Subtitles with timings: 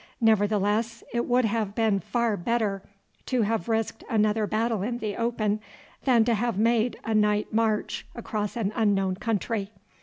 [0.19, 2.81] Nevertheless it would have been far better
[3.27, 5.61] to have risked another battle in the open
[6.05, 9.69] than to have made a night march across an unknown country.